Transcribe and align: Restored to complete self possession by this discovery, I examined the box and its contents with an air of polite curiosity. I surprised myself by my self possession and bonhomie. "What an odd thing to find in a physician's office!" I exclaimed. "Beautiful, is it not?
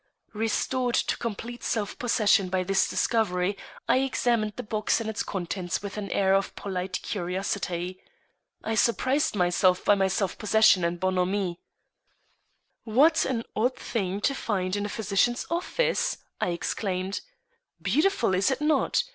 Restored 0.33 0.95
to 0.95 1.15
complete 1.15 1.63
self 1.63 1.99
possession 1.99 2.49
by 2.49 2.63
this 2.63 2.89
discovery, 2.89 3.55
I 3.87 3.97
examined 3.97 4.53
the 4.55 4.63
box 4.63 4.99
and 4.99 5.07
its 5.07 5.21
contents 5.21 5.83
with 5.83 5.95
an 5.95 6.09
air 6.09 6.33
of 6.33 6.55
polite 6.55 6.99
curiosity. 7.03 8.01
I 8.63 8.73
surprised 8.73 9.35
myself 9.35 9.85
by 9.85 9.93
my 9.93 10.07
self 10.07 10.39
possession 10.39 10.83
and 10.83 10.99
bonhomie. 10.99 11.59
"What 12.83 13.25
an 13.25 13.43
odd 13.55 13.75
thing 13.75 14.21
to 14.21 14.33
find 14.33 14.75
in 14.75 14.87
a 14.87 14.89
physician's 14.89 15.45
office!" 15.51 16.17
I 16.39 16.49
exclaimed. 16.49 17.21
"Beautiful, 17.79 18.33
is 18.33 18.49
it 18.49 18.59
not? 18.59 19.03